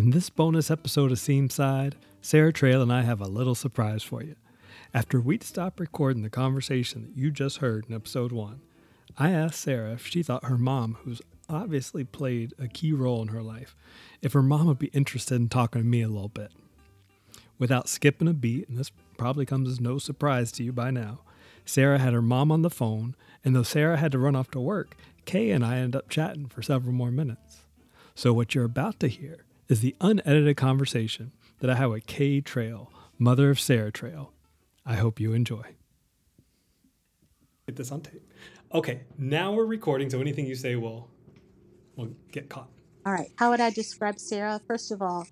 In 0.00 0.12
this 0.12 0.30
bonus 0.30 0.70
episode 0.70 1.12
of 1.12 1.18
Seamside, 1.18 1.92
Sara 2.22 2.54
Trail 2.54 2.80
and 2.80 2.90
I 2.90 3.02
have 3.02 3.20
a 3.20 3.28
little 3.28 3.54
surprise 3.54 4.02
for 4.02 4.22
you. 4.22 4.34
After 4.94 5.20
we'd 5.20 5.42
stopped 5.42 5.78
recording 5.78 6.22
the 6.22 6.30
conversation 6.30 7.02
that 7.02 7.20
you 7.20 7.30
just 7.30 7.58
heard 7.58 7.84
in 7.86 7.94
episode 7.94 8.32
one, 8.32 8.62
I 9.18 9.32
asked 9.32 9.60
Sara 9.60 9.92
if 9.92 10.06
she 10.06 10.22
thought 10.22 10.46
her 10.46 10.56
mom, 10.56 10.96
who's 11.02 11.20
obviously 11.50 12.02
played 12.02 12.54
a 12.58 12.66
key 12.66 12.94
role 12.94 13.20
in 13.20 13.28
her 13.28 13.42
life, 13.42 13.76
if 14.22 14.32
her 14.32 14.42
mom 14.42 14.68
would 14.68 14.78
be 14.78 14.86
interested 14.94 15.34
in 15.34 15.50
talking 15.50 15.82
to 15.82 15.86
me 15.86 16.00
a 16.00 16.08
little 16.08 16.30
bit. 16.30 16.50
Without 17.58 17.86
skipping 17.86 18.26
a 18.26 18.32
beat, 18.32 18.70
and 18.70 18.78
this 18.78 18.92
probably 19.18 19.44
comes 19.44 19.68
as 19.68 19.82
no 19.82 19.98
surprise 19.98 20.50
to 20.52 20.64
you 20.64 20.72
by 20.72 20.90
now, 20.90 21.20
Sara 21.66 21.98
had 21.98 22.14
her 22.14 22.22
mom 22.22 22.50
on 22.50 22.62
the 22.62 22.70
phone, 22.70 23.14
and 23.44 23.54
though 23.54 23.62
Sara 23.62 23.98
had 23.98 24.12
to 24.12 24.18
run 24.18 24.34
off 24.34 24.50
to 24.52 24.60
work, 24.60 24.96
Kay 25.26 25.50
and 25.50 25.62
I 25.62 25.76
ended 25.76 25.96
up 25.96 26.08
chatting 26.08 26.46
for 26.46 26.62
several 26.62 26.94
more 26.94 27.10
minutes. 27.10 27.66
So, 28.14 28.32
what 28.32 28.54
you're 28.54 28.64
about 28.64 28.98
to 29.00 29.06
hear 29.08 29.44
is 29.70 29.80
the 29.80 29.94
unedited 30.00 30.56
conversation 30.56 31.30
that 31.60 31.70
I 31.70 31.76
have 31.76 31.90
with 31.90 32.04
Kay 32.06 32.40
Trail, 32.40 32.90
mother 33.18 33.50
of 33.50 33.60
Sara 33.60 33.92
Trail. 33.92 34.32
I 34.84 34.96
hope 34.96 35.20
you 35.20 35.32
enjoy. 35.32 35.62
Get 37.68 37.76
this 37.76 37.92
on 37.92 38.00
tape. 38.00 38.28
Okay, 38.74 39.02
now 39.16 39.52
we're 39.52 39.66
recording, 39.66 40.10
so 40.10 40.20
anything 40.20 40.46
you 40.46 40.56
say 40.56 40.74
will 40.74 41.08
will 41.94 42.10
get 42.32 42.48
caught. 42.48 42.68
All 43.06 43.12
right. 43.12 43.30
How 43.36 43.50
would 43.50 43.60
I 43.60 43.70
describe 43.70 44.18
Sara? 44.18 44.60
First 44.66 44.90
of 44.90 45.02
all, 45.02 45.26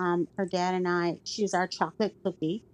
um, 0.00 0.26
her 0.36 0.46
dad 0.46 0.74
and 0.74 0.88
I, 0.88 1.18
she's 1.22 1.54
our 1.54 1.68
chocolate 1.68 2.16
cookie. 2.24 2.64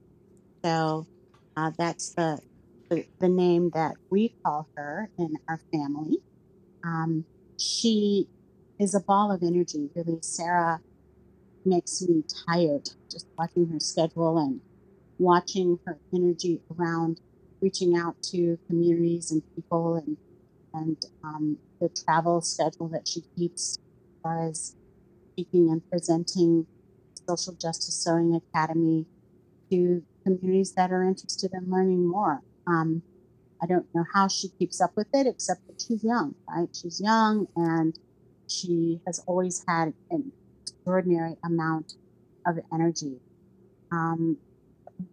So 0.65 1.07
uh, 1.55 1.71
that's 1.77 2.15
the, 2.15 2.41
the 2.89 3.05
the 3.19 3.29
name 3.29 3.71
that 3.75 3.97
we 4.09 4.35
call 4.43 4.69
her 4.75 5.11
in 5.19 5.35
our 5.49 5.61
family. 5.71 6.19
Um, 6.83 7.27
she 7.59 8.27
is 8.79 8.95
a 8.95 9.01
ball 9.01 9.31
of 9.31 9.43
energy. 9.43 9.91
Really, 9.95 10.19
Sara 10.23 10.81
makes 11.65 12.03
me 12.03 12.25
tired 12.47 12.89
just 13.11 13.27
watching 13.39 13.69
her 13.69 13.81
schedule 13.81 14.39
and 14.39 14.61
watching 15.19 15.79
her 15.87 15.99
energy 16.15 16.63
around 16.79 17.21
reaching 17.63 17.97
out 17.97 18.17
to 18.23 18.59
communities 18.69 19.31
and 19.31 19.43
people 19.55 19.97
and 19.97 20.17
and 20.73 20.97
um, 21.25 21.59
the 21.81 21.89
travel 22.05 22.41
schedule 22.41 22.89
that 22.89 23.09
she 23.09 23.23
keeps 23.37 23.77
as 23.79 24.23
far 24.23 24.49
as 24.49 24.77
speaking 25.33 25.69
and 25.71 25.83
presenting 25.91 26.67
social 27.29 27.55
justice 27.61 28.03
sewing 28.03 28.35
academy 28.55 29.07
to 29.71 30.03
communities 30.25 30.73
that 30.77 30.93
are 30.93 31.03
interested 31.05 31.51
in 31.55 31.71
learning 31.71 32.09
more. 32.09 32.41
Um, 32.67 33.03
i 33.63 33.67
don't 33.67 33.87
know 33.95 34.05
how 34.15 34.29
she 34.29 34.49
keeps 34.59 34.81
up 34.81 34.93
with 34.97 35.09
it 35.13 35.27
except 35.27 35.67
that 35.67 35.81
she's 35.87 36.05
young 36.05 36.35
right? 36.49 36.69
She's 36.75 37.01
young 37.01 37.47
and 37.57 37.99
she 38.49 39.01
has 39.07 39.23
always 39.27 39.65
had 39.69 39.95
an 40.11 40.33
extraordinary 40.81 41.37
amount 41.45 41.95
of 42.47 42.59
energy 42.73 43.21
um, 43.93 44.39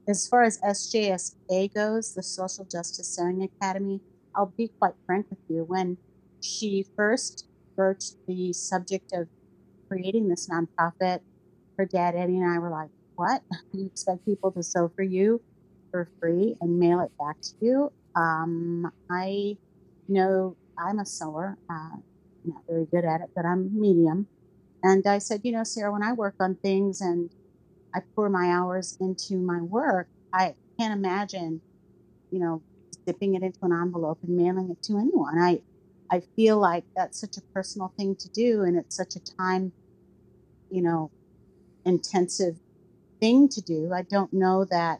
as 0.08 0.28
far 0.28 0.44
as 0.44 0.60
SJSA 0.62 1.74
goes, 1.74 2.14
the 2.14 2.24
Social 2.24 2.66
Justice 2.66 3.16
Sewing 3.16 3.44
Academy, 3.62 4.02
I'll 4.36 4.54
be 4.58 4.72
quite 4.80 4.94
frank 5.06 5.28
with 5.30 5.40
you. 5.48 5.64
When 5.64 5.98
she 6.42 6.86
first 6.96 7.48
broached 7.76 8.16
the 8.28 8.54
subject 8.54 9.12
of 9.14 9.28
creating 9.90 10.28
this 10.28 10.50
nonprofit, 10.50 11.20
her 11.78 11.86
dad, 11.86 12.16
Eddie, 12.16 12.38
and 12.38 12.50
I 12.50 12.60
were 12.60 12.70
like, 12.70 12.90
What? 13.16 13.42
You 13.74 13.86
expect 13.88 14.26
people 14.26 14.52
to 14.52 14.64
sew 14.64 14.92
for 14.96 15.04
you 15.04 15.42
for 15.92 16.10
free 16.20 16.56
and 16.62 16.80
mail 16.80 17.00
it 17.02 17.12
back 17.20 17.38
to 17.42 17.54
you? 17.62 17.90
Um, 18.16 18.92
I 19.10 19.58
know 20.08 20.58
I'm 20.78 21.00
a 21.00 21.06
sewer, 21.06 21.58
uh, 21.70 21.98
not 22.46 22.62
very 22.70 22.86
good 22.92 23.06
at 23.06 23.22
it, 23.22 23.30
but 23.36 23.46
I'm 23.46 23.80
medium. 23.80 24.28
And 24.88 25.06
I 25.08 25.20
said, 25.20 25.42
You 25.44 25.54
know, 25.54 25.64
Sara, 25.66 25.92
when 25.92 26.04
I 26.04 26.14
work 26.14 26.36
on 26.40 26.58
things 26.58 27.02
and 27.02 27.32
I 27.96 28.02
pour 28.16 28.30
my 28.30 28.50
hours 28.52 28.98
into 29.02 29.38
my 29.38 29.62
work, 29.62 30.10
I 30.34 30.56
can't 30.80 30.94
imagine, 30.94 31.62
you 32.32 32.40
know, 32.40 32.64
dipping 33.08 33.36
it 33.36 33.44
into 33.44 33.60
an 33.64 33.74
envelope 33.74 34.20
and 34.24 34.36
mailing 34.38 34.72
it 34.72 34.82
to 34.84 34.98
anyone. 35.00 35.40
I 35.40 35.62
I 36.12 36.22
feel 36.36 36.60
like 36.60 36.86
that's 36.96 37.20
such 37.20 37.38
a 37.38 37.42
personal 37.54 37.94
thing 37.98 38.16
to 38.20 38.30
do 38.30 38.64
and 38.64 38.78
it's 38.78 38.96
such 38.96 39.16
a 39.18 39.22
time, 39.40 39.74
you 40.70 40.82
know, 40.82 41.12
intensive 41.86 42.58
thing 43.22 43.50
to 43.50 43.62
do. 43.62 43.92
I 43.94 44.04
don't 44.04 44.34
know 44.34 44.66
that 44.72 45.00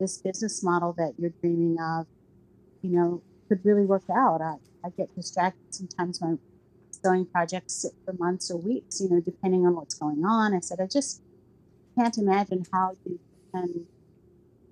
this 0.00 0.18
business 0.18 0.62
model 0.64 0.94
that 0.98 1.14
you're 1.18 1.32
dreaming 1.42 1.78
of, 1.80 2.06
you 2.82 2.90
know, 2.90 3.22
could 3.48 3.60
really 3.64 3.86
work 3.86 4.04
out. 4.10 4.40
I, 4.42 4.56
I 4.84 4.90
get 4.96 5.14
distracted 5.16 5.60
sometimes 5.70 6.20
my 6.22 6.36
sewing 7.02 7.26
projects 7.26 7.74
sit 7.74 7.92
for 8.04 8.12
months 8.14 8.50
or 8.50 8.56
weeks, 8.56 9.00
you 9.00 9.08
know, 9.08 9.20
depending 9.20 9.66
on 9.66 9.74
what's 9.74 9.94
going 9.94 10.24
on. 10.24 10.54
I 10.54 10.60
said, 10.60 10.80
I 10.80 10.86
just 10.86 11.22
can't 11.96 12.16
imagine 12.18 12.64
how 12.72 12.96
you 13.04 13.18
can, 13.52 13.86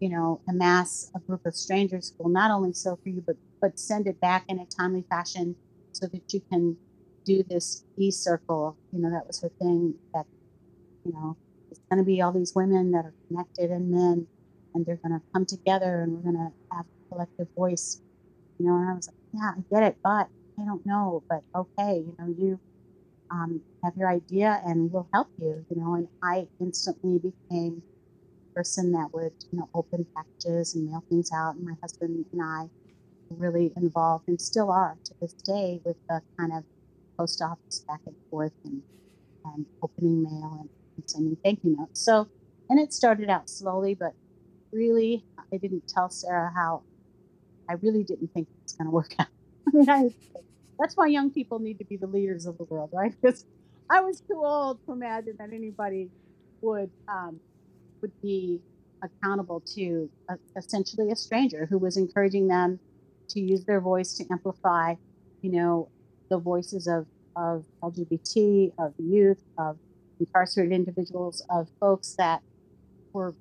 you 0.00 0.08
know, 0.08 0.40
amass 0.48 1.10
a 1.14 1.20
group 1.20 1.46
of 1.46 1.54
strangers 1.54 2.12
who 2.16 2.24
will 2.24 2.30
not 2.30 2.50
only 2.50 2.72
sew 2.72 2.98
for 3.02 3.08
you, 3.08 3.22
but 3.26 3.36
but 3.60 3.78
send 3.78 4.06
it 4.06 4.20
back 4.20 4.44
in 4.48 4.58
a 4.58 4.66
timely 4.66 5.02
fashion 5.08 5.56
so 5.92 6.06
that 6.06 6.32
you 6.32 6.42
can 6.50 6.76
do 7.24 7.42
this 7.42 7.84
e 7.96 8.10
circle. 8.10 8.76
You 8.92 9.00
know, 9.00 9.10
that 9.10 9.26
was 9.26 9.40
her 9.40 9.50
thing. 9.58 9.94
That 10.14 10.26
you 11.04 11.12
know, 11.12 11.36
it's 11.70 11.80
going 11.90 11.98
to 11.98 12.04
be 12.04 12.20
all 12.20 12.32
these 12.32 12.54
women 12.54 12.92
that 12.92 13.04
are 13.04 13.14
connected 13.28 13.70
and 13.70 13.90
men, 13.90 14.26
and 14.74 14.84
they're 14.84 14.96
going 14.96 15.18
to 15.18 15.22
come 15.32 15.46
together, 15.46 16.02
and 16.02 16.12
we're 16.12 16.32
going 16.32 16.36
to 16.36 16.76
have 16.76 16.84
a 16.86 17.08
collective 17.08 17.48
voice. 17.56 18.00
You 18.58 18.66
know, 18.66 18.76
and 18.76 18.90
I 18.90 18.94
was 18.94 19.08
like, 19.08 19.16
yeah, 19.34 19.52
I 19.56 19.74
get 19.74 19.82
it, 19.82 19.96
but 20.02 20.28
I 20.60 20.64
don't 20.64 20.84
know, 20.86 21.24
but 21.28 21.42
okay, 21.54 21.98
you 21.98 22.14
know, 22.18 22.34
you 22.38 22.60
um, 23.30 23.62
have 23.84 23.94
your 23.96 24.08
idea 24.10 24.62
and 24.66 24.92
we'll 24.92 25.08
help 25.12 25.28
you, 25.38 25.64
you 25.70 25.76
know. 25.80 25.94
And 25.94 26.08
I 26.22 26.48
instantly 26.60 27.18
became 27.18 27.82
a 28.56 28.60
person 28.60 28.92
that 28.92 29.10
would, 29.14 29.32
you 29.52 29.58
know, 29.60 29.68
open 29.74 30.06
packages 30.16 30.74
and 30.74 30.86
mail 30.86 31.04
things 31.10 31.30
out. 31.34 31.56
And 31.56 31.64
my 31.66 31.74
husband 31.82 32.26
and 32.32 32.42
I 32.42 32.66
really 33.30 33.72
involved 33.76 34.24
and 34.28 34.40
still 34.40 34.70
are 34.70 34.98
to 35.06 35.14
this 35.20 35.34
day 35.46 35.80
with 35.84 35.96
the 36.08 36.22
kind 36.40 36.52
of 36.52 36.64
post 37.18 37.42
office 37.42 37.84
back 37.88 38.00
and 38.06 38.16
forth 38.30 38.52
and, 38.64 38.82
and 39.44 39.66
opening 39.82 40.22
mail 40.24 40.58
and, 40.60 40.70
and 40.98 41.04
sending 41.08 41.38
thank 41.44 41.60
you 41.64 41.76
notes. 41.78 42.02
So, 42.04 42.28
and 42.70 42.80
it 42.80 42.92
started 42.92 43.30
out 43.30 43.50
slowly, 43.50 43.94
but 43.94 44.12
really, 44.72 45.26
I 45.52 45.58
didn't 45.58 45.84
tell 45.88 46.10
Sara 46.10 46.52
how 46.54 46.84
I 47.68 47.74
really 47.74 48.04
didn't 48.04 48.30
think 48.34 48.48
it 48.48 48.56
was 48.64 48.74
going 48.74 48.86
to 48.86 48.90
work 48.90 49.14
out. 49.20 49.28
I 49.68 49.70
mean, 49.76 49.90
I 49.90 50.10
that's 50.78 50.96
why 50.96 51.06
young 51.06 51.30
people 51.30 51.58
need 51.58 51.78
to 51.78 51.84
be 51.84 51.96
the 51.96 52.06
leaders 52.06 52.46
of 52.46 52.58
the 52.58 52.64
world, 52.64 52.90
right? 52.92 53.14
Because 53.22 53.44
I 53.88 54.00
was 54.00 54.20
too 54.20 54.42
old 54.44 54.84
to 54.86 54.92
imagine 54.92 55.36
that 55.38 55.52
anybody 55.52 56.10
would 56.60 56.90
um, 57.08 57.40
would 58.00 58.12
be 58.20 58.60
accountable 59.02 59.60
to 59.74 60.10
a, 60.28 60.36
essentially 60.56 61.10
a 61.10 61.16
stranger 61.16 61.66
who 61.66 61.78
was 61.78 61.96
encouraging 61.96 62.48
them 62.48 62.80
to 63.28 63.40
use 63.40 63.64
their 63.64 63.80
voice 63.80 64.14
to 64.14 64.24
amplify, 64.30 64.94
you 65.42 65.52
know, 65.52 65.88
the 66.30 66.38
voices 66.38 66.86
of 66.86 67.06
of 67.36 67.64
LGBT, 67.82 68.72
of 68.78 68.94
youth, 68.98 69.42
of 69.58 69.78
incarcerated 70.18 70.72
individuals, 70.72 71.44
of 71.50 71.68
folks 71.78 72.14
that 72.18 72.42
were 73.12 73.34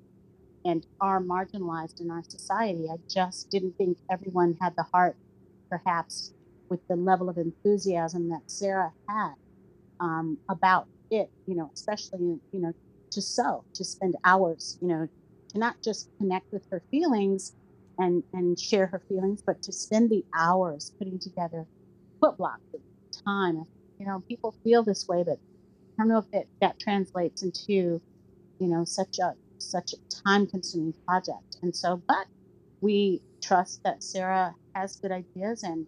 and 0.64 0.84
are 1.00 1.20
marginalized 1.20 2.00
in 2.00 2.10
our 2.10 2.22
society. 2.24 2.88
I 2.90 2.96
just 3.08 3.50
didn't 3.50 3.76
think 3.78 3.98
everyone 4.10 4.58
had 4.60 4.74
the 4.76 4.82
heart, 4.82 5.16
perhaps, 5.70 6.32
with 6.70 6.80
the 6.88 6.96
level 6.96 7.28
of 7.28 7.38
enthusiasm 7.38 8.28
that 8.30 8.42
Sara 8.46 8.92
had 9.08 9.34
um, 10.00 10.38
about 10.50 10.86
it, 11.10 11.28
you 11.46 11.54
know, 11.54 11.70
especially, 11.74 12.40
you 12.52 12.60
know, 12.60 12.72
to 13.12 13.22
sew, 13.22 13.64
to 13.74 13.84
spend 13.84 14.14
hours, 14.24 14.78
you 14.80 14.88
know, 14.88 15.08
to 15.50 15.58
not 15.58 15.76
just 15.82 16.08
connect 16.18 16.46
with 16.52 16.66
her 16.70 16.82
feelings 16.90 17.54
and, 17.98 18.22
and 18.32 18.58
share 18.58 18.86
her 18.88 19.02
feelings, 19.08 19.42
but 19.46 19.62
to 19.62 19.72
spend 19.72 20.10
the 20.10 20.24
hours 20.34 20.92
putting 20.98 21.18
together 21.18 21.66
foot 22.20 22.36
blocks 22.36 22.62
of 22.74 22.80
time. 23.26 23.64
You 23.98 24.06
know, 24.06 24.22
people 24.28 24.54
feel 24.64 24.82
this 24.82 25.06
way, 25.08 25.22
but 25.24 25.38
I 25.98 26.02
don't 26.02 26.08
know 26.08 26.18
if 26.18 26.26
it, 26.32 26.48
that 26.60 26.78
translates 26.78 27.42
into, 27.42 28.02
you 28.58 28.68
know, 28.68 28.84
such 28.84 29.18
a 29.20 29.32
such 29.58 29.94
a 29.94 30.28
time 30.28 30.46
consuming 30.46 30.94
project. 31.06 31.56
And 31.62 31.74
so, 31.74 32.02
but 32.06 32.26
we 32.82 33.22
trust 33.42 33.80
that 33.84 34.02
Sara 34.02 34.54
has 34.74 34.96
good 34.96 35.12
ideas 35.12 35.62
and 35.62 35.86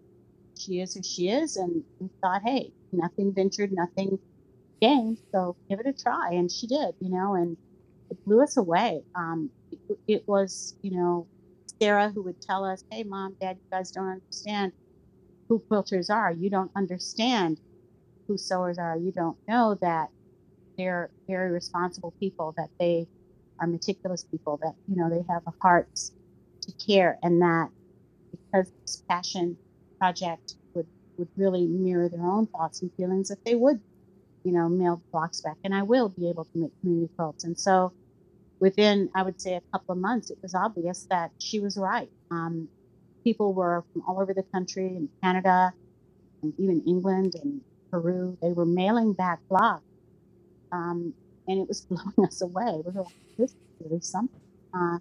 she 0.58 0.80
is 0.80 0.94
who 0.94 1.02
she 1.02 1.28
is. 1.28 1.56
And 1.56 1.82
we 1.98 2.08
thought, 2.22 2.42
hey, 2.44 2.72
nothing 2.92 3.32
ventured, 3.34 3.72
nothing 3.72 4.18
gained. 4.80 5.18
So 5.32 5.56
give 5.68 5.80
it 5.80 5.86
a 5.86 5.92
try. 5.92 6.30
And 6.32 6.50
she 6.50 6.66
did, 6.66 6.94
you 7.00 7.10
know, 7.10 7.34
and 7.34 7.56
it 8.10 8.18
blew 8.24 8.42
us 8.42 8.56
away. 8.56 9.02
Um, 9.14 9.50
it, 9.70 9.98
it 10.06 10.24
was, 10.26 10.76
you 10.82 10.96
know, 10.96 11.26
Sara 11.80 12.10
who 12.10 12.22
would 12.22 12.40
tell 12.40 12.64
us, 12.64 12.82
hey, 12.90 13.04
mom, 13.04 13.36
dad, 13.40 13.56
you 13.56 13.76
guys 13.76 13.90
don't 13.90 14.08
understand 14.08 14.72
who 15.48 15.62
quilters 15.70 16.10
are. 16.10 16.32
You 16.32 16.50
don't 16.50 16.70
understand 16.76 17.60
who 18.26 18.36
sewers 18.36 18.78
are. 18.78 18.96
You 18.98 19.12
don't 19.12 19.36
know 19.48 19.78
that 19.80 20.08
they're 20.76 21.10
very 21.28 21.50
responsible 21.50 22.14
people, 22.20 22.54
that 22.56 22.68
they 22.78 23.06
are 23.60 23.66
meticulous 23.66 24.24
people, 24.24 24.58
that, 24.62 24.74
you 24.86 24.96
know, 24.96 25.08
they 25.10 25.22
have 25.32 25.42
a 25.46 25.52
heart 25.62 25.88
to 26.62 26.72
care, 26.86 27.18
and 27.22 27.40
that 27.42 27.68
because 28.30 28.70
this 28.82 29.02
passion 29.08 29.56
project 30.00 30.54
would 30.74 30.86
would 31.18 31.28
really 31.36 31.66
mirror 31.66 32.08
their 32.10 32.24
own 32.26 32.46
thoughts 32.48 32.82
and 32.82 32.92
feelings 32.96 33.28
that 33.28 33.38
they 33.46 33.54
would 33.56 33.76
you 34.44 34.52
know, 34.52 34.70
mail 34.70 35.02
blocks 35.12 35.42
back, 35.42 35.58
and 35.64 35.74
I 35.74 35.84
will 35.84 36.10
be 36.10 36.30
able 36.30 36.46
to 36.46 36.50
make 36.54 36.72
community 36.80 37.12
quilts. 37.18 37.44
And 37.44 37.58
so, 37.58 37.92
within 38.60 39.10
I 39.14 39.22
would 39.22 39.40
say 39.40 39.54
a 39.56 39.62
couple 39.72 39.92
of 39.94 39.98
months, 39.98 40.30
it 40.30 40.38
was 40.42 40.54
obvious 40.54 41.06
that 41.10 41.32
she 41.38 41.60
was 41.60 41.78
right. 41.78 42.10
Um, 42.30 42.68
people 43.24 43.54
were 43.54 43.84
from 43.92 44.02
all 44.08 44.20
over 44.22 44.34
the 44.34 44.44
country, 44.54 44.88
and 44.96 45.10
Canada, 45.22 45.72
and 46.42 46.54
even 46.58 46.82
England 46.86 47.34
and 47.42 47.62
Peru. 47.92 48.38
They 48.42 48.52
were 48.52 48.66
mailing 48.66 49.14
back 49.14 49.40
blocks, 49.50 49.84
um, 50.72 51.14
and 51.48 51.60
it 51.60 51.68
was 51.68 51.82
blowing 51.90 52.28
us 52.28 52.42
away. 52.42 52.82
We 52.86 52.92
were 52.92 53.02
like, 53.02 53.14
"This 53.38 53.52
is 53.52 53.56
really 53.80 54.00
something." 54.02 54.40
Uh, 54.74 54.98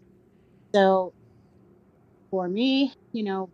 so, 0.75 1.13
for 2.31 2.49
me, 2.49 2.94
you 3.13 3.23
know, 3.23 3.51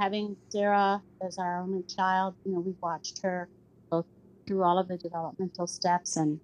having 0.00 0.36
Sara 0.48 1.02
as 1.22 1.38
our 1.38 1.60
only 1.60 1.84
child, 1.84 2.34
you 2.44 2.52
know, 2.52 2.60
we've 2.60 2.80
watched 2.82 3.20
her 3.22 3.48
go 3.92 4.04
through 4.46 4.64
all 4.64 4.78
of 4.78 4.88
the 4.88 4.96
developmental 4.96 5.66
steps 5.66 6.16
and 6.16 6.40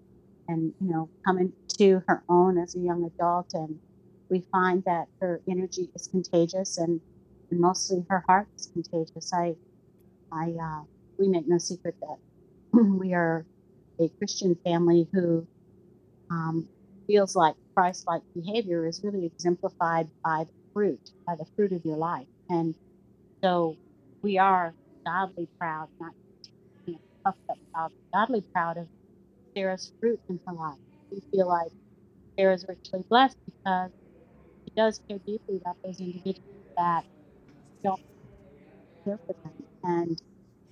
and 0.48 0.72
you 0.80 0.88
know 0.88 1.10
coming 1.26 1.52
to 1.78 2.02
her 2.06 2.22
own 2.28 2.58
as 2.58 2.76
a 2.76 2.78
young 2.78 3.04
adult. 3.04 3.50
And 3.54 3.80
we 4.30 4.44
find 4.52 4.84
that 4.84 5.06
her 5.20 5.40
energy 5.48 5.90
is 5.94 6.06
contagious 6.06 6.78
and, 6.78 7.00
and 7.50 7.60
mostly 7.60 8.04
her 8.10 8.22
heart 8.28 8.48
is 8.58 8.68
contagious. 8.72 9.32
I 9.32 9.54
i 10.30 10.50
uh, 10.50 10.82
we 11.18 11.28
make 11.28 11.48
no 11.48 11.58
secret 11.58 11.94
that 12.00 12.16
we 12.72 13.14
are 13.14 13.46
a 14.00 14.10
christian 14.18 14.56
family 14.64 15.08
who 15.12 15.46
um, 16.30 16.68
feels 17.06 17.34
like 17.36 17.54
christ-like 17.74 18.22
behavior 18.34 18.86
is 18.86 19.00
really 19.04 19.24
exemplified 19.24 20.08
by 20.24 20.44
the 20.44 20.52
fruit 20.74 21.00
by 21.26 21.34
the 21.36 21.46
fruit 21.56 21.72
of 21.72 21.84
your 21.84 21.96
life. 21.96 22.26
And 22.50 22.74
so 23.44 23.76
we 24.22 24.38
are 24.38 24.74
godly 25.06 25.48
proud 25.60 25.88
not 26.00 26.12
you 26.86 26.94
know, 26.94 27.00
puffed 27.24 27.38
up 27.50 27.58
proud 27.74 27.90
godly 28.14 28.44
proud 28.54 28.78
of 28.78 28.88
sara's 29.56 29.92
fruit 30.00 30.20
in 30.28 30.40
her 30.46 30.54
life 30.54 30.78
we 31.12 31.20
feel 31.32 31.48
like 31.48 31.72
sara's 32.38 32.64
richly 32.68 33.04
blessed 33.10 33.36
because 33.46 33.90
she 34.66 34.72
does 34.76 35.00
care 35.08 35.18
deeply 35.26 35.58
about 35.58 35.76
those 35.84 36.00
individuals 36.00 36.66
that 36.76 37.04
don't 37.84 38.00
care 39.06 39.20
for 39.26 39.36
them. 39.44 39.54
And 39.84 40.18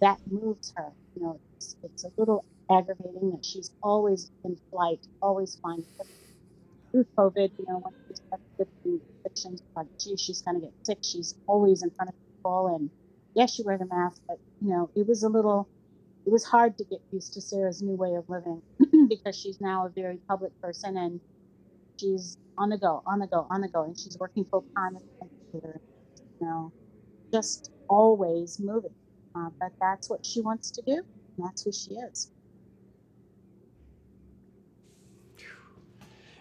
that 0.00 0.19
moves 0.31 0.72
her. 0.76 0.93
You 1.17 1.25
know, 1.25 1.40
it's, 1.56 1.76
it's 1.82 2.05
a 2.05 2.10
little 2.19 2.44
aggravating 2.70 3.32
that 3.32 3.44
she's 3.44 3.70
always 3.82 4.31
in 4.44 4.56
flight, 4.72 5.00
always 5.22 5.58
flying. 5.62 5.84
Through 6.93 7.06
COVID, 7.19 7.50
you 7.58 7.67
know, 7.69 7.81
when 7.82 7.93
she 8.08 8.14
started 8.17 8.44
lifting 8.58 9.00
restrictions, 9.25 9.62
like, 9.76 9.88
gee, 10.00 10.17
she's 10.17 10.43
going 10.43 10.60
to 10.60 10.67
get 10.67 10.75
sick. 10.87 10.99
She's 11.05 11.34
always 11.46 11.82
in 11.82 11.90
front 11.96 12.10
of 12.10 12.14
people. 12.44 12.75
And 12.75 12.91
yes, 13.35 13.55
she 13.55 13.62
wears 13.62 13.81
a 13.81 13.87
mask, 13.87 14.20
but, 14.29 14.38
you 14.61 14.70
know, 14.70 14.91
it 14.94 15.06
was 15.06 15.23
a 15.23 15.29
little, 15.29 15.69
it 16.26 16.32
was 16.32 16.44
hard 16.44 16.76
to 16.79 16.85
get 16.85 17.00
used 17.11 17.35
to 17.35 17.41
Sara's 17.41 17.82
new 17.82 17.96
way 17.96 18.14
of 18.14 18.29
living 18.29 18.62
because 19.08 19.38
she's 19.38 19.61
now 19.61 19.87
a 19.87 19.91
very 19.91 20.19
public 20.29 20.58
person 20.61 20.96
and 20.96 21.20
she's 22.00 22.37
on 22.56 22.69
the 22.69 22.79
go, 22.79 23.02
on 23.06 23.19
the 23.19 23.26
go, 23.26 23.46
on 23.50 23.61
the 23.61 23.69
go, 23.69 23.85
and 23.85 23.99
she's 23.99 24.17
working 24.19 24.44
full 24.44 24.64
time 24.76 24.94
the. 24.94 25.61
You 26.41 26.46
know, 26.49 26.73
just 27.32 27.70
always 27.88 28.58
moving. 28.61 28.94
Uh, 29.37 29.50
but 29.61 29.70
that's 29.81 30.11
what 30.11 30.26
she 30.26 30.41
wants 30.41 30.70
to 30.73 30.82
do. 30.82 31.02
That's 31.38 31.62
who 31.62 31.73
she 31.73 31.94
is. 31.94 32.31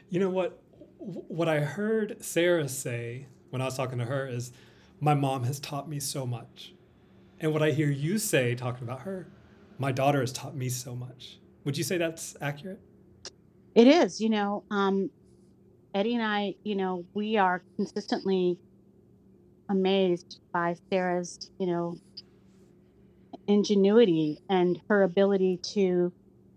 You 0.09 0.19
know 0.19 0.29
what? 0.29 0.59
What 0.97 1.47
I 1.47 1.59
heard 1.59 2.23
Sara 2.23 2.67
say 2.67 3.27
when 3.50 3.61
I 3.61 3.65
was 3.65 3.77
talking 3.77 4.00
to 4.00 4.05
her 4.05 4.27
is, 4.27 4.51
"My 5.03 5.13
mom 5.13 5.44
has 5.44 5.59
taught 5.59 5.89
me 5.89 6.00
so 6.00 6.25
much," 6.25 6.73
and 7.41 7.51
what 7.51 7.61
I 7.61 7.71
hear 7.71 7.91
you 7.91 8.17
say 8.17 8.55
talking 8.55 8.83
about 8.88 9.01
her, 9.01 9.27
"My 9.77 9.91
daughter 9.91 10.21
has 10.21 10.31
taught 10.31 10.55
me 10.55 10.69
so 10.69 10.95
much." 10.95 11.39
Would 11.65 11.77
you 11.77 11.83
say 11.83 11.97
that's 11.97 12.38
accurate? 12.39 12.79
It 13.75 13.88
is. 13.88 14.21
You 14.21 14.29
know, 14.29 14.63
um, 14.71 15.09
Eddie 15.94 16.13
and 16.13 16.23
I, 16.23 16.55
you 16.63 16.75
know, 16.75 17.03
we 17.13 17.35
are 17.35 17.63
consistently 17.75 18.57
amazed 19.67 20.39
by 20.53 20.77
Sara's, 20.89 21.51
you 21.59 21.67
know, 21.67 21.97
ingenuity 23.45 24.39
and 24.47 24.79
her 24.88 25.03
ability 25.03 25.57
to 25.73 26.13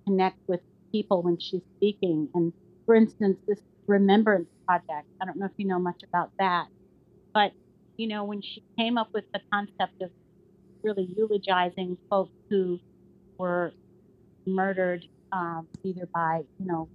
connect 0.06 0.38
with 0.46 0.60
people 0.93 1.20
when 1.20 1.37
she's 1.38 1.62
speaking. 1.76 2.28
And 2.32 2.52
for 2.84 2.94
instance, 2.94 3.38
this 3.48 3.60
Remembrance 3.88 4.48
Project, 4.66 5.08
I 5.20 5.25
don't 5.25 5.37
know 5.37 5.46
if 5.46 5.52
you 5.56 5.66
know 5.66 5.81
much 5.81 6.04
about 6.04 6.31
that, 6.38 6.69
but, 7.34 7.52
you 7.96 8.08
know, 8.08 8.25
when 8.25 8.43
she 8.43 8.62
came 8.78 8.98
up 8.98 9.08
with 9.12 9.25
the 9.32 9.40
concept 9.52 10.02
of 10.02 10.10
really 10.82 11.08
eulogizing 11.16 11.96
folks 12.08 12.32
who 12.50 12.81
were 13.38 13.72
murdered 14.46 15.04
um, 15.32 15.66
either 15.82 16.08
by, 16.14 16.43
you 16.58 16.66
know, 16.66 16.88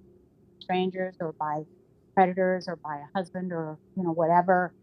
strangers 0.59 1.15
or 1.19 1.33
by 1.33 1.63
predators 2.13 2.67
or 2.67 2.75
by 2.77 2.97
a 2.97 3.17
husband 3.17 3.51
or, 3.51 3.77
you 3.97 4.03
know, 4.03 4.11
whatever. 4.11 4.73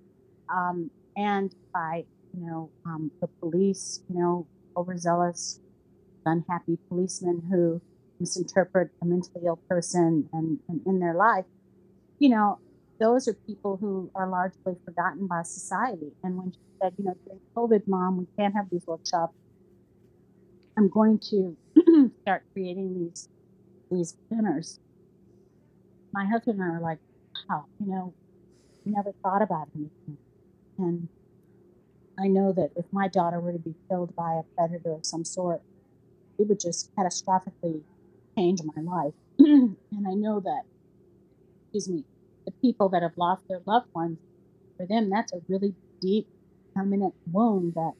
Um, 0.49 0.91
and 1.19 1.55
by 1.75 2.05
you 2.33 2.47
know 2.47 2.71
um, 2.87 3.11
the 3.21 3.27
police, 3.41 4.01
you 4.09 4.19
know, 4.19 4.47
overzealous, 4.77 5.61
unhappy 6.25 6.79
policemen 6.89 7.43
who 7.51 7.81
misinterpret 8.21 8.91
a 9.03 9.05
mentally 9.05 9.47
ill 9.47 9.61
person 9.69 10.29
and, 10.33 10.59
and 10.69 10.81
in 10.87 11.01
their 11.01 11.15
life, 11.15 11.45
you 12.19 12.29
know, 12.29 12.59
those 12.99 13.29
are 13.29 13.35
people 13.35 13.77
who 13.77 14.11
are 14.15 14.29
largely 14.29 14.77
forgotten 14.85 15.27
by 15.27 15.43
society. 15.43 16.13
And 16.23 16.37
when 16.37 16.53
she 16.53 16.59
said, 16.81 16.95
you 16.99 17.05
know, 17.05 17.17
during 17.25 17.41
COVID, 17.57 17.87
mom, 17.87 18.19
we 18.19 18.27
can't 18.37 18.55
have 18.55 18.69
these 18.71 18.87
workshops. 18.87 19.35
I'm 20.77 20.89
going 20.89 21.19
to 21.31 21.57
start 22.23 22.43
creating 22.53 22.99
these 22.99 23.29
these 23.91 24.17
dinners. 24.31 24.79
My 26.13 26.27
husband 26.27 26.61
and 26.61 26.71
I 26.71 26.77
are 26.77 26.81
like, 26.81 26.99
wow, 27.49 27.65
you 27.81 27.91
know, 27.91 28.13
we 28.85 28.93
never 28.93 29.13
thought 29.23 29.43
about 29.43 29.69
anything. 29.75 30.19
And 30.79 31.09
I 32.19 32.29
know 32.29 32.53
that 32.53 32.71
if 32.77 32.85
my 32.93 33.09
daughter 33.09 33.41
were 33.41 33.53
to 33.53 33.59
be 33.59 33.75
killed 33.89 34.15
by 34.15 34.35
a 34.35 34.43
predator 34.55 34.93
of 34.93 35.07
some 35.07 35.25
sort, 35.25 35.63
it 36.39 36.49
would 36.49 36.61
just 36.61 36.95
catastrophically 36.97 37.83
change 38.37 38.61
my 38.63 38.83
life. 38.83 39.15
and 39.39 39.77
I 40.07 40.15
know 40.15 40.41
that, 40.41 40.63
excuse 41.65 41.89
me, 41.89 42.05
the 42.49 42.53
people 42.63 42.89
that 42.89 43.03
have 43.03 43.13
lost 43.19 43.47
their 43.47 43.61
loved 43.67 43.89
ones, 43.95 44.19
for 44.79 44.87
them, 44.87 45.11
that's 45.11 45.33
a 45.35 45.41
really 45.49 45.75
deep, 46.01 46.27
permanent 46.75 47.13
wound 47.31 47.75
that 47.75 47.93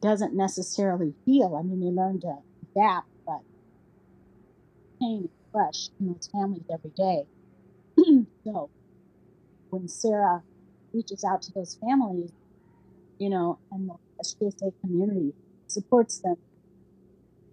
doesn't 0.00 0.34
necessarily 0.34 1.14
heal. 1.24 1.54
I 1.56 1.62
mean, 1.62 1.80
they 1.80 1.94
learn 1.94 2.20
to 2.22 2.38
adapt, 2.74 3.06
but 3.24 3.40
pain 5.00 5.24
is 5.24 5.30
fresh 5.52 5.90
in 6.00 6.08
those 6.08 6.28
families 6.32 6.64
every 6.72 6.90
day. 6.90 7.24
so 8.44 8.68
when 9.70 9.86
Sara 9.86 10.42
reaches 10.92 11.22
out 11.22 11.42
to 11.42 11.52
those 11.52 11.78
families, 11.80 12.32
you 13.18 13.30
know, 13.30 13.60
and 13.70 13.88
the 13.88 13.94
SJSA 14.24 14.72
community 14.80 15.34
supports 15.68 16.18
them 16.18 16.36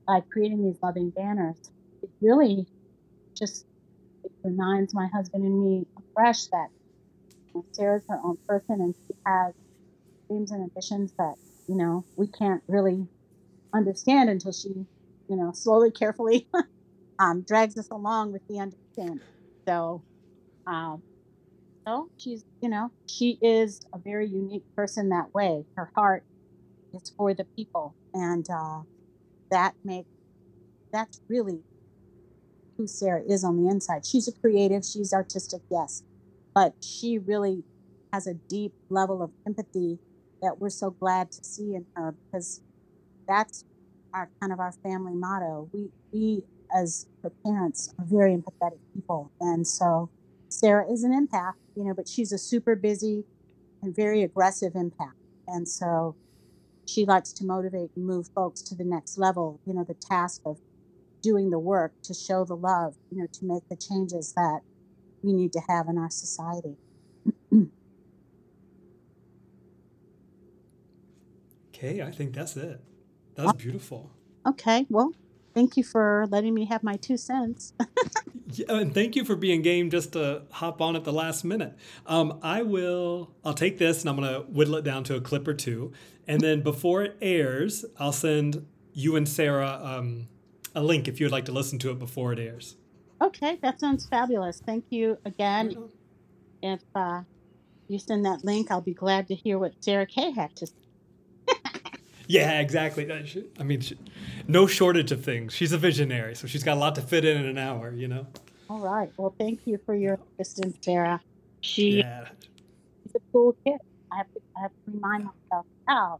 by 0.07 0.22
creating 0.22 0.63
these 0.63 0.79
loving 0.81 1.12
banners. 1.12 1.69
It 2.01 2.10
really 2.19 2.65
just 3.38 3.67
it 4.23 4.31
reminds 4.43 4.93
my 4.93 5.07
husband 5.13 5.43
and 5.45 5.63
me 5.63 5.85
afresh 5.97 6.47
that 6.51 6.69
know, 7.55 7.65
Sara's 7.73 8.03
her 8.09 8.19
own 8.23 8.38
person 8.47 8.81
and 8.81 8.95
she 9.07 9.15
has 9.25 9.53
dreams 10.29 10.51
and 10.51 10.63
ambitions 10.63 11.13
that, 11.17 11.35
you 11.67 11.75
know, 11.75 12.05
we 12.15 12.27
can't 12.27 12.63
really 12.67 13.07
understand 13.75 14.29
until 14.29 14.51
she, 14.51 14.69
you 14.69 15.35
know, 15.38 15.51
slowly, 15.53 15.91
carefully 15.91 16.47
um, 17.19 17.43
drags 17.47 17.77
us 17.77 17.88
along 17.91 18.31
with 18.33 18.43
the 18.49 18.59
understanding. 18.59 19.21
So, 19.67 20.03
um, 20.67 21.03
so 21.88 22.09
she's, 22.17 22.43
you 22.61 22.69
know, 22.69 22.91
she 23.07 23.38
is 23.41 23.81
a 23.93 23.99
very 24.03 24.27
unique 24.27 24.65
person 24.77 25.09
that 25.09 25.33
way. 25.33 25.65
Her 25.75 25.91
heart 25.95 26.23
is 26.93 27.11
for 27.17 27.33
the 27.33 27.47
people, 27.57 27.95
and 28.13 28.45
uh, 28.49 28.81
that 29.51 29.75
makes 29.83 30.09
that's 30.93 31.21
really 31.29 31.63
who 32.79 32.88
Sara 32.88 33.21
is 33.27 33.43
on 33.43 33.62
the 33.62 33.69
inside. 33.69 34.05
She's 34.05 34.27
a 34.29 34.31
creative, 34.31 34.86
she's 34.86 35.12
artistic, 35.12 35.62
yes, 35.69 36.01
but 36.55 36.74
she 36.81 37.19
really 37.19 37.63
has 38.13 38.25
a 38.25 38.33
deep 38.33 38.74
level 38.89 39.21
of 39.21 39.31
empathy 39.45 40.00
that 40.41 40.59
we're 40.59 40.69
so 40.69 40.89
glad 40.89 41.29
to 41.33 41.43
see 41.43 41.75
in 41.75 41.86
her 41.95 42.15
because 42.25 42.62
that's 43.27 43.65
our 44.13 44.29
kind 44.39 44.53
of 44.53 44.59
our 44.62 44.71
family 44.71 45.13
motto. 45.13 45.69
We 45.74 45.89
we 46.13 46.43
as 46.74 47.05
her 47.21 47.31
parents 47.45 47.93
are 48.00 48.05
very 48.05 48.33
empathetic 48.33 48.79
people, 48.95 49.29
and 49.41 49.67
so 49.67 50.09
Sara 50.48 50.89
is 50.89 51.03
an 51.03 51.12
empath, 51.12 51.55
you 51.75 51.83
know, 51.83 51.93
but 51.93 52.07
she's 52.07 52.31
a 52.31 52.38
super 52.38 52.75
busy 52.75 53.25
and 53.83 53.93
very 53.93 54.24
aggressive 54.24 54.74
empath. 54.74 55.13
And 55.48 55.67
so 55.67 56.15
she 56.86 57.05
likes 57.05 57.33
to 57.33 57.45
motivate 57.45 57.91
and 57.95 58.05
move 58.05 58.29
folks 58.33 58.62
to 58.63 58.75
the 58.75 58.86
next 58.86 59.17
level, 59.17 59.59
you 59.65 59.74
know, 59.74 59.83
the 59.83 59.93
task 59.95 60.41
of 60.45 60.57
doing 61.21 61.49
the 61.49 61.59
work 61.59 61.93
to 62.03 62.13
show 62.13 62.45
the 62.45 62.55
love, 62.55 62.95
you 63.11 63.19
know, 63.19 63.27
to 63.31 63.45
make 63.45 63.67
the 63.69 63.75
changes 63.75 64.33
that 64.33 64.61
we 65.21 65.33
need 65.33 65.51
to 65.53 65.61
have 65.67 65.88
in 65.88 65.97
our 65.97 66.09
society. 66.09 66.77
okay, 71.69 72.01
I 72.01 72.11
think 72.11 72.33
that's 72.33 72.55
it. 72.57 72.81
That 73.35 73.45
was 73.45 73.53
beautiful. 73.53 74.11
Okay, 74.47 74.85
well, 74.89 75.13
thank 75.53 75.77
you 75.77 75.83
for 75.83 76.25
letting 76.29 76.53
me 76.53 76.65
have 76.65 76.83
my 76.83 76.95
two 76.95 77.17
cents. 77.17 77.73
Yeah, 78.51 78.65
and 78.69 78.93
thank 78.93 79.15
you 79.15 79.25
for 79.25 79.35
being 79.35 79.61
game 79.61 79.91
just 79.91 80.13
to 80.13 80.41
hop 80.49 80.81
on 80.81 80.95
at 80.95 81.03
the 81.03 81.13
last 81.13 81.43
minute. 81.43 81.75
Um, 82.07 82.39
I 82.41 82.63
will. 82.63 83.31
I'll 83.45 83.53
take 83.53 83.77
this 83.77 84.01
and 84.01 84.09
I'm 84.09 84.15
gonna 84.15 84.39
whittle 84.39 84.75
it 84.75 84.83
down 84.83 85.03
to 85.05 85.15
a 85.15 85.21
clip 85.21 85.47
or 85.47 85.53
two, 85.53 85.91
and 86.27 86.41
then 86.41 86.61
before 86.61 87.03
it 87.03 87.17
airs, 87.21 87.85
I'll 87.99 88.11
send 88.11 88.65
you 88.93 89.15
and 89.15 89.29
Sara 89.29 89.79
um, 89.83 90.27
a 90.75 90.83
link 90.83 91.07
if 91.07 91.19
you 91.19 91.25
would 91.25 91.31
like 91.31 91.45
to 91.45 91.51
listen 91.51 91.79
to 91.79 91.91
it 91.91 91.99
before 91.99 92.33
it 92.33 92.39
airs. 92.39 92.75
okay, 93.21 93.57
that 93.61 93.79
sounds 93.79 94.05
fabulous. 94.07 94.61
Thank 94.65 94.85
you 94.89 95.17
again. 95.25 95.89
If 96.61 96.81
uh, 96.95 97.21
you 97.88 97.99
send 97.99 98.25
that 98.25 98.43
link, 98.43 98.71
I'll 98.71 98.81
be 98.81 98.93
glad 98.93 99.27
to 99.27 99.35
hear 99.35 99.57
what 99.57 99.73
Sara 99.83 100.05
Kay 100.05 100.31
had 100.31 100.55
to 100.57 100.67
say. 100.67 100.73
Yeah, 102.27 102.59
exactly. 102.59 103.11
I 103.59 103.63
mean, 103.63 103.81
no 104.47 104.67
shortage 104.67 105.11
of 105.11 105.25
things. 105.25 105.51
She's 105.51 105.71
a 105.71 105.79
visionary, 105.79 106.35
so 106.35 106.45
she's 106.45 106.63
got 106.63 106.77
a 106.77 106.79
lot 106.79 106.93
to 106.95 107.01
fit 107.01 107.25
in 107.25 107.38
in 107.38 107.47
an 107.47 107.57
hour. 107.57 107.91
You 107.91 108.07
know. 108.07 108.27
All 108.69 108.81
right. 108.81 109.11
Well, 109.17 109.33
thank 109.39 109.61
you 109.65 109.79
for 109.83 109.95
your 109.95 110.19
assistance, 110.38 110.77
Sara. 110.81 111.21
She 111.61 112.01
Yeah. 112.01 112.27
She's 113.03 113.15
a 113.15 113.19
cool 113.31 113.55
kid. 113.65 113.79
I 114.11 114.17
have 114.17 114.31
to, 114.35 114.41
I 114.55 114.61
have 114.61 114.71
to 114.71 114.91
remind 114.91 115.23
myself, 115.23 115.65
wow, 115.88 116.19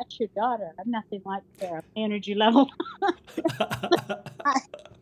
that's 0.00 0.18
your 0.18 0.28
daughter. 0.34 0.72
I'm 0.78 0.90
nothing 0.90 1.20
like 1.24 1.42
Sara. 1.60 1.82
Energy 1.96 2.34
level, 2.34 2.68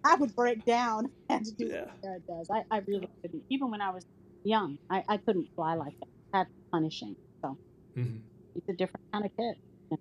I 0.04 0.14
would 0.18 0.34
break 0.34 0.64
down 0.64 1.06
I 1.30 1.38
to 1.38 1.52
do 1.56 1.66
Yeah. 1.66 1.80
what 1.82 1.90
Sara 2.04 2.18
does. 2.28 2.46
I, 2.52 2.62
I 2.70 2.82
really 2.86 3.08
couldn't. 3.22 3.44
Even 3.50 3.70
when 3.70 3.80
I 3.80 3.90
was 3.90 4.04
young, 4.44 4.78
I, 4.90 5.02
I 5.08 5.16
couldn't 5.18 5.48
fly 5.56 5.74
like 5.74 5.94
that. 6.00 6.08
That's 6.32 6.50
punishing. 6.72 7.16
So 7.44 7.56
Mhm. 7.96 8.20
she's 8.54 8.62
a 8.68 8.72
different 8.74 9.02
kind 9.12 9.24
of 9.24 9.30
kid. 9.38 9.54
And 9.90 9.98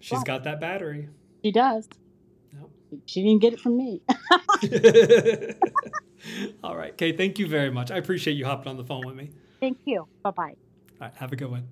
she's 0.00 0.18
She's 0.18 0.24
got 0.24 0.44
that 0.44 0.60
battery. 0.60 1.08
She 1.44 1.52
does. 1.52 1.88
She 3.06 3.22
didn't 3.22 3.42
get 3.42 3.52
it 3.54 3.60
from 3.60 3.76
me. 3.76 4.00
All 6.62 6.76
right, 6.76 6.96
Kay, 6.96 7.12
thank 7.16 7.38
you 7.38 7.46
very 7.48 7.70
much. 7.70 7.90
I 7.90 7.96
appreciate 7.96 8.34
you 8.34 8.44
hopping 8.44 8.68
on 8.68 8.76
the 8.76 8.84
phone 8.84 9.04
with 9.06 9.16
me. 9.16 9.30
Thank 9.60 9.78
you. 9.84 10.06
Bye 10.22 10.30
bye. 10.30 10.42
All 10.44 10.54
right, 11.00 11.12
have 11.16 11.32
a 11.32 11.36
good 11.36 11.50
one. 11.50 11.68